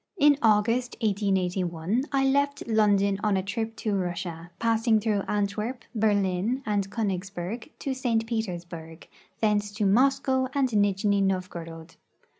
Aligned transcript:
In 0.17 0.35
August, 0.41 0.95
1881, 1.03 2.05
I 2.11 2.25
left 2.25 2.67
London 2.67 3.19
on 3.23 3.37
a 3.37 3.43
trip 3.43 3.75
to 3.75 3.93
Russia, 3.95 4.49
passing 4.57 4.99
through 4.99 5.21
Antwerp, 5.27 5.83
Berlin, 5.93 6.63
and 6.65 6.89
Konigsberg 6.89 7.69
to 7.77 7.93
St. 7.93 8.25
Petersburg; 8.25 9.07
thence 9.41 9.71
to 9.73 9.85
Moscow 9.85 10.47
and 10.55 10.69
Nijni 10.69 11.21
Novgorod. 11.21 11.97